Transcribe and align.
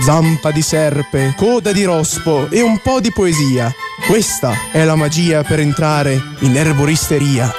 zampa 0.00 0.50
di 0.50 0.62
serpe, 0.62 1.34
coda 1.36 1.72
di 1.72 1.84
rospo 1.84 2.46
e 2.50 2.60
un 2.60 2.78
po' 2.82 3.00
di 3.00 3.10
poesia. 3.10 3.72
Questa 4.06 4.52
è 4.70 4.84
la 4.84 4.94
magia 4.94 5.42
per 5.42 5.60
entrare 5.60 6.20
in 6.40 6.56
erboristeria. 6.56 7.50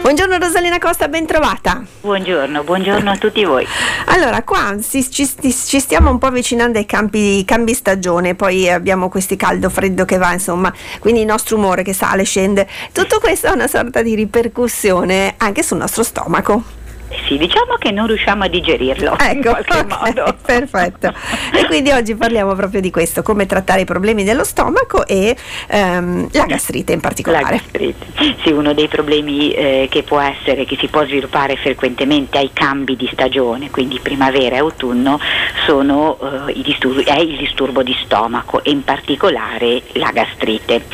Buongiorno 0.00 0.38
Rosalina 0.38 0.78
Costa, 0.78 1.08
ben 1.08 1.26
trovata. 1.26 1.82
Buongiorno, 2.00 2.64
buongiorno 2.64 3.10
a 3.10 3.16
tutti 3.16 3.44
voi. 3.44 3.66
Allora, 4.06 4.42
qua 4.42 4.76
si, 4.80 5.10
ci, 5.10 5.26
ci, 5.26 5.80
stiamo 5.80 6.10
un 6.10 6.18
po' 6.18 6.26
avvicinando 6.26 6.78
ai 6.78 6.86
campi, 6.86 7.44
cambi 7.44 7.74
stagione, 7.74 8.34
poi 8.34 8.70
abbiamo 8.70 9.08
questi 9.08 9.36
caldo 9.36 9.68
freddo 9.68 10.04
che 10.04 10.16
va, 10.16 10.32
insomma, 10.32 10.72
quindi 11.00 11.20
il 11.20 11.26
nostro 11.26 11.56
umore 11.56 11.82
che 11.82 11.92
sale, 11.92 12.24
scende. 12.24 12.66
Tutto 12.92 13.18
questo 13.20 13.48
ha 13.48 13.52
una 13.52 13.68
sorta 13.68 14.02
di 14.02 14.14
ripercussione 14.14 15.34
anche 15.36 15.62
sul 15.62 15.78
nostro 15.78 16.02
stomaco. 16.02 16.78
Sì, 17.26 17.36
diciamo 17.38 17.74
che 17.78 17.90
non 17.90 18.06
riusciamo 18.06 18.44
a 18.44 18.48
digerirlo 18.48 19.16
ecco, 19.18 19.32
in 19.32 19.42
qualche 19.42 19.78
okay, 19.78 20.12
modo. 20.14 20.36
Perfetto. 20.44 21.12
E 21.52 21.66
quindi 21.66 21.90
oggi 21.90 22.14
parliamo 22.14 22.54
proprio 22.54 22.80
di 22.80 22.90
questo, 22.90 23.22
come 23.22 23.46
trattare 23.46 23.82
i 23.82 23.84
problemi 23.84 24.24
dello 24.24 24.44
stomaco 24.44 25.06
e 25.06 25.36
ehm, 25.68 26.28
la 26.32 26.44
gastrite 26.46 26.92
in 26.92 27.00
particolare. 27.00 27.44
La 27.44 27.50
gastrite, 27.50 28.06
sì, 28.42 28.52
uno 28.52 28.72
dei 28.74 28.88
problemi 28.88 29.52
eh, 29.52 29.88
che 29.90 30.02
può 30.02 30.20
essere, 30.20 30.64
che 30.64 30.76
si 30.76 30.86
può 30.86 31.04
sviluppare 31.04 31.56
frequentemente 31.56 32.38
ai 32.38 32.50
cambi 32.52 32.96
di 32.96 33.08
stagione, 33.12 33.70
quindi 33.70 33.98
primavera 34.00 34.56
e 34.56 34.58
autunno, 34.58 35.18
sono, 35.66 36.18
eh, 36.46 36.52
i 36.52 36.62
disturbi, 36.62 37.02
è 37.02 37.18
il 37.18 37.36
disturbo 37.36 37.82
di 37.82 37.96
stomaco 38.04 38.62
e 38.62 38.70
in 38.70 38.84
particolare 38.84 39.82
la 39.92 40.10
gastrite. 40.12 40.84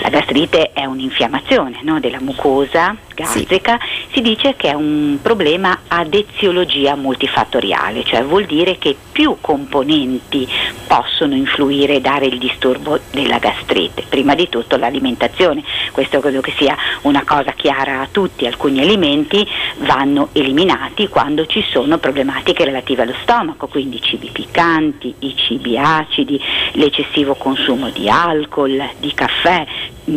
La 0.00 0.08
gastrite 0.08 0.72
è 0.72 0.84
un'infiammazione 0.84 1.80
no, 1.82 2.00
della 2.00 2.20
mucosa 2.20 2.96
gastrica, 3.14 3.78
sì. 3.80 4.14
si 4.14 4.20
dice 4.20 4.54
che 4.56 4.70
è 4.70 4.74
un 4.74 5.18
problema 5.20 5.80
ad 5.88 6.14
eziologia 6.14 6.94
multifattoriale, 6.94 8.04
cioè 8.04 8.22
vuol 8.22 8.44
dire 8.44 8.78
che 8.78 8.96
più 9.12 9.36
componenti 9.40 10.48
possono 10.86 11.34
influire 11.34 11.96
e 11.96 12.00
dare 12.00 12.26
il 12.26 12.38
disturbo 12.38 12.98
della 13.10 13.38
gastrite. 13.38 14.04
Prima 14.08 14.34
di 14.34 14.48
tutto 14.48 14.76
l'alimentazione, 14.76 15.62
questo 15.92 16.20
credo 16.20 16.40
che 16.40 16.52
sia 16.56 16.76
una 17.02 17.24
cosa 17.24 17.52
chiara 17.52 18.00
a 18.00 18.08
tutti, 18.10 18.46
alcuni 18.46 18.80
alimenti 18.80 19.46
vanno 19.78 20.28
eliminati 20.32 21.08
quando 21.08 21.46
ci 21.46 21.64
sono 21.70 21.98
problematiche 21.98 22.64
relative 22.64 23.02
allo 23.02 23.14
stomaco, 23.22 23.66
quindi 23.66 23.96
i 23.96 24.02
cibi 24.02 24.30
piccanti, 24.32 25.14
i 25.20 25.34
cibi 25.36 25.78
acidi, 25.78 26.40
l'eccessivo 26.72 27.34
consumo 27.34 27.90
di 27.90 28.08
alcol, 28.08 28.82
di 28.98 29.12
caffè, 29.14 29.66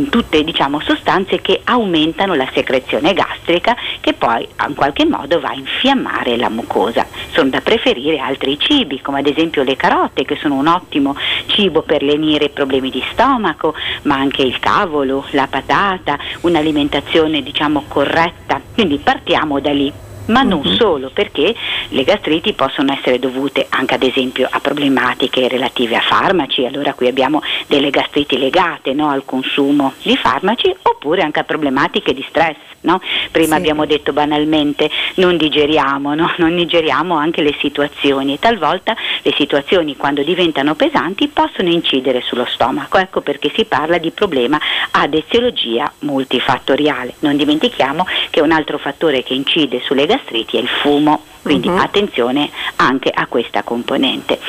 tutte 0.10 0.44
diciamo, 0.44 0.80
sostanze 0.82 1.42
che 1.42 1.62
aumentano 1.64 2.34
la 2.34 2.50
secrezione 2.54 3.14
gastrica 3.14 3.76
che 4.02 4.14
poi 4.14 4.48
in 4.68 4.76
qualche 4.76 5.06
modo 5.06 5.40
va 5.40 5.50
a 5.50 5.56
infiammare 5.56 6.38
la 6.38 6.50
mucosa. 6.50 7.06
Sono 7.32 7.50
da 7.50 7.62
preferire 7.62 8.18
altri 8.18 8.58
cibi 8.60 9.02
come 9.02 9.20
ad 9.20 9.28
esempio 9.28 9.64
le 9.64 9.76
carote 9.76 10.26
che 10.26 10.38
sono 10.38 10.56
un 10.56 10.68
ottimo 10.68 11.16
cibo 11.48 11.82
per 11.82 12.02
lenire 12.04 12.50
problemi 12.50 12.90
di 12.90 13.04
stomaco, 13.12 13.74
ma 14.04 14.16
anche 14.16 14.42
il 14.42 14.60
cavolo, 14.60 15.26
la 15.32 15.48
patata, 15.48 16.18
un'alimentazione 16.42 17.42
diciamo 17.42 17.84
corretta. 17.88 18.62
Quindi 18.74 18.98
partiamo 18.98 19.60
da 19.60 19.72
lì 19.72 19.92
ma 20.28 20.42
non 20.42 20.62
uh-huh. 20.64 20.76
solo 20.76 21.12
perché 21.14 21.54
le 21.90 22.04
gastriti 22.04 22.54
possono 22.54 22.94
essere 22.94 23.20
dovute 23.20 23.68
anche 23.70 23.96
ad 23.96 24.04
esempio 24.04 24.48
a 24.50 24.60
problematiche 24.60 25.48
relative 25.48 25.96
a 25.96 26.02
farmaci, 26.02 26.66
allora 26.66 26.94
qui 26.94 27.08
abbiamo 27.08 27.42
delle 27.68 27.90
gastriti 27.90 28.38
legate 28.38 28.94
no, 28.94 29.10
al 29.10 29.24
consumo 29.26 29.94
di 30.02 30.16
farmaci 30.18 30.74
oppure 30.82 31.22
anche 31.22 31.40
a 31.40 31.44
problematiche 31.44 32.14
di 32.14 32.26
stress. 32.28 32.58
No? 32.82 33.02
Prima 33.32 33.56
sì. 33.56 33.62
abbiamo 33.62 33.88
detto 33.88 34.14
banalmente 34.14 34.92
non 35.16 35.38
digeriamo, 35.38 36.14
no? 36.14 36.32
non 36.38 36.56
digeriamo 36.56 37.16
anche 37.16 37.42
le 37.42 37.56
situazioni 37.60 38.36
e 38.36 38.40
talvolta 38.40 38.96
le 39.24 39.34
situazioni 39.36 39.96
quando 39.96 40.22
diventano 40.22 40.76
pesanti 40.76 41.28
possono 41.28 41.70
incidere 41.70 42.22
sullo 42.22 42.46
stomaco, 42.46 43.00
ecco 43.00 43.22
perché 43.22 43.52
si 43.56 43.66
parla 43.66 43.98
di 43.98 44.12
problema 44.12 44.60
ad 44.92 45.16
eziologia 45.16 45.92
multifattoriale. 46.00 47.16
Non 47.20 47.38
dimentichiamo 47.38 48.06
che 48.30 48.42
un 48.42 48.52
altro 48.52 48.78
fattore 48.78 49.24
che 49.24 49.34
incide 49.34 49.82
sulle 49.84 50.06
gastriti 50.06 50.15
è 50.58 50.60
il 50.60 50.68
fumo, 50.68 51.24
quindi 51.42 51.68
uh-huh. 51.68 51.78
attenzione 51.78 52.50
anche 52.78 53.10
a 53.10 53.26
questa 53.28 53.64
componente. 53.64 54.40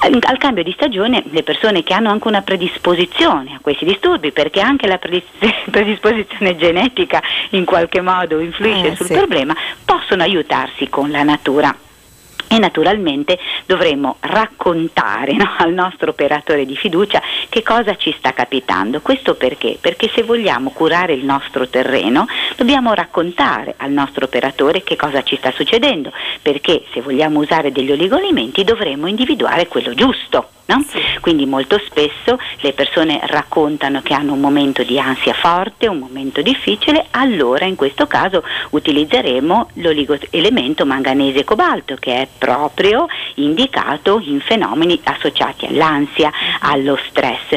Al 0.00 0.38
cambio 0.38 0.62
di 0.62 0.72
stagione 0.72 1.24
le 1.30 1.42
persone 1.42 1.82
che 1.82 1.92
hanno 1.92 2.10
anche 2.10 2.28
una 2.28 2.42
predisposizione 2.42 3.54
a 3.54 3.58
questi 3.60 3.84
disturbi, 3.84 4.30
perché 4.30 4.60
anche 4.60 4.86
la 4.86 4.98
predisposizione 5.70 6.56
genetica 6.56 7.20
in 7.50 7.64
qualche 7.64 8.00
modo 8.00 8.38
influisce 8.38 8.92
eh, 8.92 8.96
sul 8.96 9.06
sì. 9.06 9.14
problema, 9.14 9.56
possono 9.84 10.22
aiutarsi 10.22 10.88
con 10.88 11.10
la 11.10 11.22
natura 11.24 11.76
e 12.48 12.58
naturalmente 12.58 13.38
dovremo 13.66 14.16
raccontare 14.20 15.34
no, 15.34 15.54
al 15.58 15.72
nostro 15.72 16.10
operatore 16.10 16.64
di 16.64 16.76
fiducia 16.76 17.22
che 17.48 17.62
cosa 17.62 17.96
ci 17.96 18.14
sta 18.16 18.32
capitando. 18.32 19.00
Questo 19.00 19.34
perché? 19.34 19.78
Perché 19.80 20.10
se 20.14 20.22
vogliamo 20.22 20.70
curare 20.70 21.12
il 21.12 21.24
nostro 21.24 21.68
terreno 21.68 22.26
dobbiamo 22.56 22.94
raccontare 22.94 23.74
al 23.76 23.90
nostro 23.90 24.24
operatore 24.24 24.82
che 24.82 24.96
cosa 24.96 25.22
ci 25.22 25.36
sta 25.36 25.52
succedendo, 25.52 26.10
perché 26.42 26.84
se 26.92 27.00
vogliamo 27.00 27.40
usare 27.40 27.70
degli 27.70 27.92
oligolimenti 27.92 28.64
dovremo 28.64 29.06
individuare 29.06 29.68
quello 29.68 29.94
giusto. 29.94 30.57
No? 30.68 30.84
Quindi 31.22 31.46
molto 31.46 31.78
spesso 31.78 32.38
le 32.60 32.74
persone 32.74 33.20
raccontano 33.24 34.02
che 34.02 34.12
hanno 34.12 34.34
un 34.34 34.40
momento 34.40 34.82
di 34.82 34.98
ansia 34.98 35.32
forte, 35.32 35.86
un 35.86 35.96
momento 35.96 36.42
difficile, 36.42 37.06
allora 37.12 37.64
in 37.64 37.74
questo 37.74 38.06
caso 38.06 38.42
utilizzeremo 38.70 39.70
l'oligoelemento 39.74 40.84
manganese 40.84 41.42
cobalto 41.44 41.94
che 41.94 42.20
è 42.20 42.28
proprio 42.36 43.06
indicato 43.36 44.20
in 44.22 44.40
fenomeni 44.40 45.00
associati 45.04 45.64
all'ansia, 45.64 46.30
allo 46.60 46.98
stress. 47.08 47.56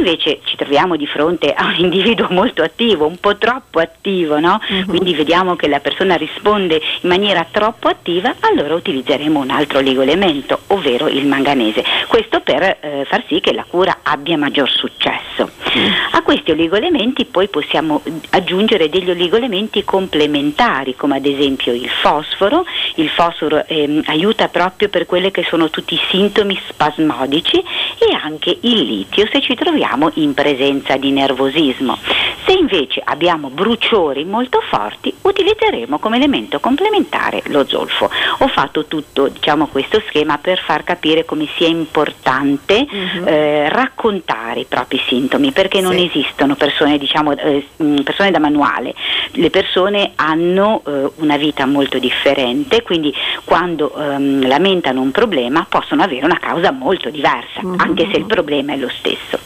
Invece 0.00 0.40
ci 0.44 0.56
troviamo 0.56 0.96
di 0.96 1.06
fronte 1.06 1.52
a 1.52 1.66
un 1.66 1.76
individuo 1.76 2.28
molto 2.32 2.62
attivo, 2.62 3.06
un 3.06 3.18
po' 3.18 3.36
troppo 3.36 3.80
attivo, 3.80 4.40
no? 4.40 4.58
uh-huh. 4.66 4.86
quindi 4.86 5.14
vediamo 5.14 5.56
che 5.56 5.68
la 5.68 5.78
persona 5.78 6.16
risponde 6.16 6.80
in 7.02 7.08
maniera 7.08 7.46
troppo 7.50 7.88
attiva, 7.88 8.34
allora 8.40 8.74
utilizzeremo 8.74 9.38
un 9.40 9.50
altro 9.50 9.78
oligoelemento, 9.78 10.60
ovvero 10.68 11.06
il 11.06 11.26
manganese. 11.26 11.84
Questo 12.08 12.40
per 12.40 12.78
eh, 12.80 13.04
far 13.06 13.24
sì 13.28 13.40
che 13.40 13.52
la 13.52 13.64
cura 13.68 13.98
abbia 14.02 14.38
maggior 14.38 14.70
successo. 14.70 15.50
Mm. 15.76 15.86
A 16.12 16.22
questi 16.22 16.50
oligoelementi 16.50 17.26
poi 17.26 17.48
possiamo 17.48 18.02
aggiungere 18.30 18.88
degli 18.88 19.10
oligoelementi 19.10 19.84
complementari 19.84 20.96
come 20.96 21.16
ad 21.16 21.26
esempio 21.26 21.74
il 21.74 21.88
fosforo, 21.88 22.64
il 22.94 23.08
fosforo 23.10 23.64
eh, 23.66 24.00
aiuta 24.06 24.48
proprio 24.48 24.88
per 24.88 25.04
quelli 25.04 25.30
che 25.30 25.44
sono 25.48 25.68
tutti 25.68 25.94
i 25.94 26.00
sintomi 26.08 26.58
spasmodici 26.68 27.62
e 28.00 28.14
anche 28.14 28.56
il 28.62 28.80
litio 28.80 29.28
se 29.30 29.40
ci 29.42 29.54
troviamo 29.54 30.10
in 30.14 30.32
presenza 30.32 30.96
di 30.96 31.10
nervosismo. 31.10 31.98
Se 32.46 32.52
invece 32.70 33.02
abbiamo 33.04 33.50
bruciori 33.50 34.24
molto 34.24 34.60
forti 34.60 35.12
utilizzeremo 35.20 35.98
come 35.98 36.16
elemento 36.16 36.60
complementare 36.60 37.42
lo 37.46 37.66
zolfo. 37.66 38.08
Ho 38.38 38.48
fatto 38.48 38.86
tutto 38.86 39.28
diciamo, 39.28 39.66
questo 39.66 40.00
schema 40.06 40.38
per 40.38 40.58
far 40.60 40.84
capire 40.84 41.24
come 41.24 41.48
sia 41.56 41.66
importante 41.66 42.86
uh-huh. 42.88 43.26
eh, 43.26 43.68
raccontare 43.68 44.60
i 44.60 44.64
propri 44.66 45.00
sintomi 45.06 45.50
perché 45.50 45.80
non 45.80 45.96
esistono 45.96 46.54
persone, 46.54 46.96
diciamo, 46.98 47.36
eh, 47.36 47.66
mm, 47.82 47.98
persone 47.98 48.30
da 48.30 48.38
manuale, 48.38 48.94
le 49.32 49.50
persone 49.50 50.12
hanno 50.14 50.82
eh, 50.86 51.10
una 51.16 51.36
vita 51.36 51.66
molto 51.66 51.98
differente, 51.98 52.82
quindi 52.82 53.12
quando 53.44 53.92
ehm, 53.94 54.46
lamentano 54.46 55.00
un 55.00 55.10
problema 55.10 55.66
possono 55.68 56.02
avere 56.02 56.24
una 56.24 56.38
causa 56.38 56.70
molto 56.70 57.10
diversa, 57.10 57.60
uh-huh. 57.62 57.76
anche 57.78 58.08
se 58.10 58.18
il 58.18 58.26
problema 58.26 58.72
è 58.74 58.76
lo 58.76 58.88
stesso. 58.88 59.38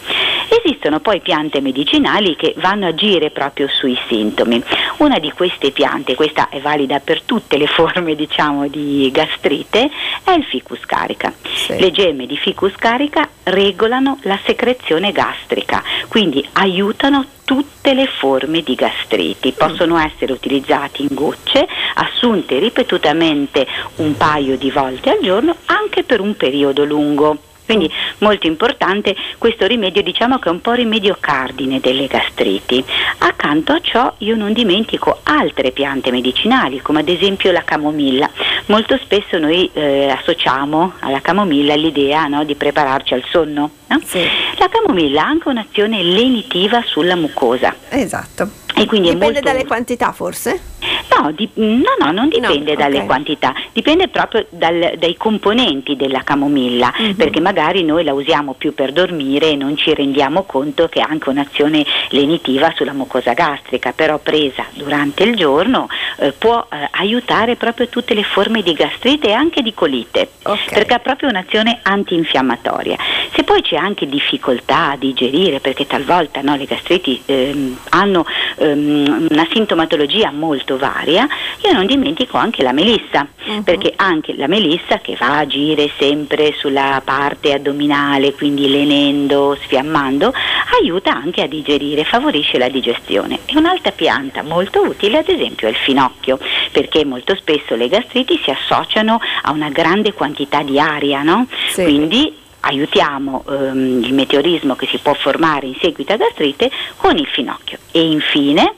Esistono 0.66 0.98
poi 1.00 1.20
piante 1.20 1.60
medicinali 1.60 2.36
che 2.36 2.54
vanno 2.56 2.86
a 2.86 2.88
agire 2.88 3.28
proprio 3.28 3.68
sui 3.68 3.98
sintomi. 4.08 4.62
Una 4.96 5.18
di 5.18 5.30
queste 5.30 5.72
piante, 5.72 6.14
questa 6.14 6.48
è 6.48 6.58
valida 6.58 7.00
per 7.00 7.20
tutte 7.20 7.58
le 7.58 7.66
forme 7.68 8.14
diciamo, 8.14 8.66
di 8.68 9.10
gastrite, 9.12 9.90
è 10.24 10.30
il 10.30 10.44
ficus 10.44 10.80
carica. 10.86 11.30
Sì. 11.52 11.78
Le 11.78 11.90
gemme 11.90 12.24
di 12.24 12.38
ficus 12.38 12.72
carica 12.76 13.28
regolano 13.42 14.18
la 14.22 14.38
secrezione 14.46 15.12
gastrica, 15.12 15.82
quindi 16.08 16.46
aiutano 16.52 17.26
tutte 17.44 17.92
le 17.92 18.06
forme 18.06 18.62
di 18.62 18.74
gastriti. 18.74 19.52
Possono 19.52 19.98
essere 19.98 20.32
utilizzati 20.32 21.02
in 21.02 21.08
gocce, 21.10 21.68
assunte 21.96 22.58
ripetutamente 22.58 23.66
un 23.96 24.16
paio 24.16 24.56
di 24.56 24.70
volte 24.70 25.10
al 25.10 25.18
giorno, 25.20 25.56
anche 25.66 26.04
per 26.04 26.20
un 26.20 26.34
periodo 26.34 26.86
lungo. 26.86 27.52
Quindi 27.64 27.90
molto 28.18 28.46
importante 28.46 29.16
questo 29.38 29.66
rimedio, 29.66 30.02
diciamo 30.02 30.38
che 30.38 30.48
è 30.48 30.52
un 30.52 30.60
po' 30.60 30.72
rimedio 30.72 31.16
cardine 31.18 31.80
delle 31.80 32.06
gastriti. 32.06 32.84
Accanto 33.18 33.72
a 33.72 33.80
ciò 33.80 34.14
io 34.18 34.36
non 34.36 34.52
dimentico 34.52 35.20
altre 35.22 35.70
piante 35.70 36.10
medicinali, 36.10 36.80
come 36.80 37.00
ad 37.00 37.08
esempio 37.08 37.52
la 37.52 37.62
camomilla. 37.62 38.30
Molto 38.66 38.98
spesso 38.98 39.38
noi 39.38 39.70
eh, 39.72 40.08
associamo 40.08 40.92
alla 41.00 41.20
camomilla 41.20 41.74
l'idea 41.74 42.26
no, 42.26 42.44
di 42.44 42.54
prepararci 42.54 43.14
al 43.14 43.24
sonno. 43.30 43.70
No? 43.86 44.00
Sì. 44.04 44.22
La 44.58 44.68
camomilla 44.68 45.22
ha 45.22 45.26
anche 45.26 45.48
un'azione 45.48 46.02
lenitiva 46.02 46.82
sulla 46.84 47.16
mucosa. 47.16 47.74
Esatto. 47.88 48.62
E 48.76 48.86
quindi 48.86 49.10
Dipende 49.10 49.40
dalle 49.40 49.66
quantità 49.66 50.10
forse? 50.12 50.60
No, 51.10 51.30
di, 51.32 51.48
no, 51.54 51.82
no, 52.00 52.10
non 52.12 52.28
dipende 52.28 52.72
No, 52.72 52.78
dalle 52.78 53.04
quantità, 53.04 53.54
dipende 53.72 54.08
proprio 54.08 54.46
dal- 54.50 54.94
dai 54.98 55.16
componenti 55.16 55.96
della 55.96 56.22
camomilla, 56.24 56.92
Mhm. 56.98 57.14
perché 57.14 57.40
magari 57.40 57.84
noi 57.84 58.04
la 58.04 58.12
usiamo 58.12 58.54
più 58.54 58.74
per 58.74 58.92
dormire 58.92 59.50
e 59.50 59.56
non 59.56 59.76
ci 59.76 59.94
rendiamo 59.94 60.42
conto 60.44 60.88
che 60.88 61.00
ha 61.00 61.06
anche 61.08 61.28
un'azione 61.28 61.84
lenitiva 62.10 62.72
sulla 62.74 62.92
mucosa 62.92 63.32
gastrica, 63.32 63.92
però 63.92 64.18
presa 64.18 64.64
durante 64.72 65.22
il 65.24 65.36
giorno 65.36 65.88
eh, 66.18 66.32
può 66.32 66.66
eh, 66.70 66.88
aiutare 66.92 67.56
proprio 67.56 67.88
tutte 67.88 68.14
le 68.14 68.22
forme 68.24 68.62
di 68.62 68.72
gastrite 68.72 69.28
e 69.28 69.32
anche 69.32 69.62
di 69.62 69.72
colite, 69.74 70.30
Ok. 70.44 70.72
perché 70.72 70.94
ha 70.94 70.98
proprio 71.00 71.28
un'azione 71.28 71.80
antinfiammatoria. 71.82 72.96
Se 73.34 73.42
poi 73.44 73.62
c'è 73.62 73.76
anche 73.76 74.06
difficoltà 74.06 74.92
a 74.92 74.96
digerire, 74.96 75.60
perché 75.60 75.86
talvolta 75.86 76.40
no, 76.42 76.56
le 76.56 76.64
gastriti 76.64 77.20
ehm, 77.26 77.76
hanno 77.90 78.24
ehm, 78.58 79.28
una 79.30 79.46
sintomatologia 79.52 80.30
molto 80.30 80.76
varia, 80.76 80.92
io 81.02 81.72
non 81.72 81.86
dimentico 81.86 82.36
anche 82.38 82.62
la 82.62 82.72
melissa, 82.72 83.26
Mhm. 83.46 83.62
perché 83.62 83.92
anche 83.96 84.34
la 84.36 84.46
melissa 84.46 84.98
che 84.98 85.16
va 85.18 85.26
a 85.26 85.38
agire 85.38 85.90
sempre 85.98 86.54
sulla 86.56 87.02
parte 87.04 87.52
addominale, 87.52 88.32
quindi 88.32 88.68
lenendo, 88.70 89.56
sfiammando, 89.62 90.32
aiuta 90.80 91.12
anche 91.12 91.42
a 91.42 91.46
digerire, 91.46 92.04
favorisce 92.04 92.58
la 92.58 92.68
digestione. 92.68 93.40
E 93.46 93.56
un'altra 93.56 93.90
pianta 93.92 94.42
molto 94.42 94.82
utile 94.82 95.18
ad 95.18 95.28
esempio 95.28 95.66
è 95.66 95.70
il 95.70 95.76
finocchio, 95.76 96.38
perché 96.72 97.04
molto 97.04 97.34
spesso 97.36 97.74
le 97.74 97.88
gastriti 97.88 98.40
si 98.42 98.50
associano 98.50 99.20
a 99.42 99.50
una 99.50 99.68
grande 99.70 100.12
quantità 100.12 100.62
di 100.62 100.78
aria, 100.78 101.22
no? 101.22 101.46
Sì. 101.68 101.82
Quindi 101.82 102.32
aiutiamo 102.60 103.44
ehm, 103.48 104.02
il 104.02 104.14
meteorismo 104.14 104.74
che 104.74 104.86
si 104.86 104.98
può 104.98 105.12
formare 105.14 105.66
in 105.66 105.74
seguito 105.80 106.12
a 106.14 106.16
gastrite 106.16 106.70
con 106.96 107.16
il 107.18 107.26
finocchio. 107.26 107.78
E 107.90 108.00
infine 108.00 108.74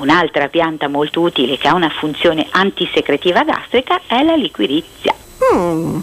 un'altra 0.00 0.48
pianta 0.48 0.88
molto 0.88 1.20
utile 1.20 1.56
che 1.56 1.68
ha 1.68 1.74
una 1.74 1.88
funzione 1.90 2.46
antisecretiva 2.50 3.44
gastrica 3.44 4.02
è 4.06 4.22
la 4.22 4.34
liquirizia. 4.34 5.14
Mm, 5.54 5.98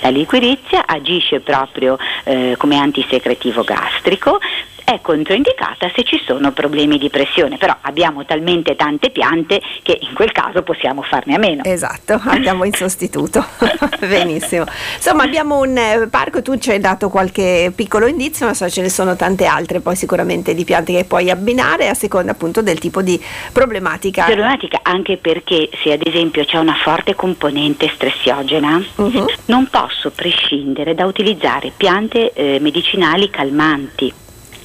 La 0.00 0.10
liquirizia 0.10 0.84
agisce 0.86 1.40
proprio 1.40 1.96
eh, 2.24 2.54
come 2.58 2.76
antisecretivo 2.76 3.62
gastrico, 3.62 4.38
è 4.84 5.00
controindicata 5.00 5.90
se 5.94 6.04
ci 6.04 6.20
sono 6.24 6.52
problemi 6.52 6.98
di 6.98 7.08
pressione, 7.08 7.56
però 7.56 7.74
abbiamo 7.80 8.24
talmente 8.24 8.76
tante 8.76 9.10
piante 9.10 9.60
che 9.82 9.98
in 10.00 10.14
quel 10.14 10.30
caso 10.32 10.62
possiamo 10.62 11.02
farne 11.02 11.34
a 11.34 11.38
meno. 11.38 11.62
Esatto, 11.64 12.20
andiamo 12.26 12.64
in 12.64 12.72
sostituto. 12.72 13.44
Benissimo. 13.98 14.64
Insomma, 14.96 15.22
abbiamo 15.24 15.60
un 15.60 15.76
eh, 15.76 16.08
parco, 16.10 16.42
tu 16.42 16.56
ci 16.58 16.70
hai 16.70 16.80
dato 16.80 17.08
qualche 17.08 17.72
piccolo 17.74 18.06
indizio, 18.06 18.46
ma 18.46 18.54
so 18.54 18.68
ce 18.68 18.82
ne 18.82 18.90
sono 18.90 19.16
tante 19.16 19.46
altre, 19.46 19.80
poi 19.80 19.96
sicuramente 19.96 20.54
di 20.54 20.64
piante 20.64 20.92
che 20.92 21.04
puoi 21.04 21.30
abbinare 21.30 21.88
a 21.88 21.94
seconda 21.94 22.32
appunto 22.32 22.62
del 22.62 22.78
tipo 22.78 23.02
di 23.02 23.20
problematica. 23.52 24.24
Problematica 24.24 24.80
anche 24.82 25.16
perché 25.16 25.70
se 25.82 25.92
ad 25.92 26.06
esempio 26.06 26.44
c'è 26.44 26.58
una 26.58 26.74
forte 26.74 27.14
componente 27.14 27.90
stressiogena, 27.94 28.82
Mhm. 28.96 29.26
non 29.46 29.68
posso 29.70 30.10
prescindere 30.10 30.94
da 30.94 31.06
utilizzare 31.06 31.72
piante 31.76 32.32
eh, 32.32 32.58
medicinali 32.60 33.30
calmanti. 33.30 34.12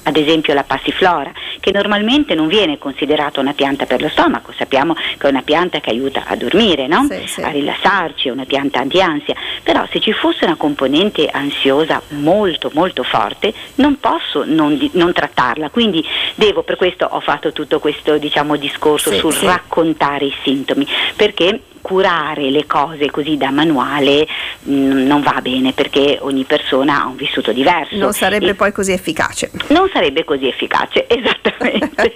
Ad 0.02 0.16
esempio 0.16 0.54
la 0.54 0.64
passiflora, 0.64 1.30
che 1.60 1.70
normalmente 1.72 2.34
non 2.34 2.48
viene 2.48 2.78
considerata 2.78 3.40
una 3.40 3.52
pianta 3.52 3.86
per 3.86 4.00
lo 4.00 4.08
stomaco, 4.08 4.52
sappiamo 4.56 4.94
che 4.94 5.26
è 5.26 5.30
una 5.30 5.42
pianta 5.42 5.80
che 5.80 5.90
aiuta 5.90 6.24
a 6.26 6.36
dormire, 6.36 6.86
no? 6.86 7.06
Sì, 7.08 7.26
sì. 7.26 7.42
a 7.42 7.48
rilassarci, 7.48 8.28
è 8.28 8.30
una 8.30 8.44
pianta 8.46 8.80
antiansia, 8.80 9.34
però 9.62 9.86
se 9.90 10.00
ci 10.00 10.12
fosse 10.12 10.44
una 10.44 10.56
componente 10.56 11.28
ansiosa 11.28 12.00
molto 12.08 12.70
molto 12.72 13.02
forte 13.02 13.52
non 13.76 13.98
posso 14.00 14.44
non, 14.44 14.78
non 14.92 15.12
trattarla, 15.12 15.70
quindi 15.70 16.04
devo, 16.40 16.62
per 16.62 16.76
questo 16.76 17.04
ho 17.04 17.20
fatto 17.20 17.52
tutto 17.52 17.78
questo 17.80 18.16
diciamo, 18.16 18.56
discorso 18.56 19.10
Sì, 19.10 19.18
sul 19.18 19.34
sì. 19.34 19.44
raccontare 19.44 20.24
i 20.24 20.34
sintomi, 20.42 20.86
perché 21.14 21.60
curare 21.82 22.50
le 22.50 22.66
cose 22.66 23.10
così 23.10 23.36
da 23.38 23.50
manuale 23.50 24.26
mh, 24.62 24.72
non 25.06 25.22
va 25.22 25.38
bene 25.42 25.72
perché 25.72 26.18
ogni 26.20 26.44
persona 26.44 27.02
ha 27.02 27.06
un 27.06 27.16
vissuto 27.16 27.52
diverso. 27.52 27.96
Non 27.96 28.12
sarebbe 28.12 28.50
E 28.50 28.54
poi 28.54 28.72
così 28.72 28.92
efficace. 28.92 29.50
non 29.68 29.88
sarebbe 29.92 30.24
così 30.24 30.46
efficace, 30.48 31.06
esattamente. 31.08 32.14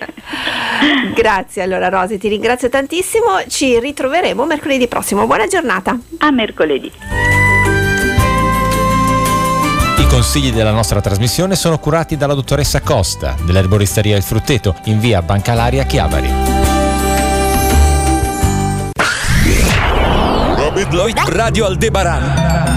Grazie 1.15 1.63
allora 1.63 1.89
Rosy, 1.89 2.17
ti 2.19 2.29
ringrazio 2.29 2.69
tantissimo, 2.69 3.45
ci 3.49 3.79
ritroveremo 3.79 4.45
mercoledì 4.47 4.89
prossimo. 4.89 5.27
Buona 5.27 5.47
giornata. 5.47 5.99
a 6.19 6.31
mercoledì. 6.31 7.44
Consigli 10.15 10.53
della 10.53 10.71
nostra 10.71 11.01
trasmissione 11.01 11.57
sono 11.57 11.77
curati 11.81 12.17
dalla 12.17 12.35
dottoressa 12.35 12.81
Costa 12.83 13.35
dell'erboristeria 13.43 14.17
Il 14.17 14.23
Frutteto 14.23 14.77
in 14.85 15.01
via 15.01 15.21
Bancalaria 15.23 15.83
Chiavari. 15.83 16.33
Radio 21.27 21.67
Aldebaran 21.67 22.74